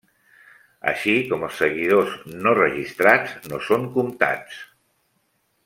Així 0.91 1.13
com 1.33 1.45
els 1.47 1.59
seguidors 1.63 2.15
no 2.47 2.55
registrats 2.61 3.37
no 3.53 3.61
són 3.69 3.87
comptats. 3.99 4.59